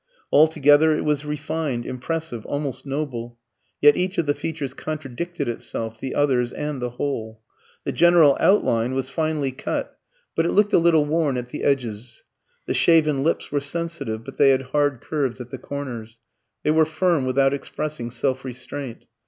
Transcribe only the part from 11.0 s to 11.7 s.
worn at the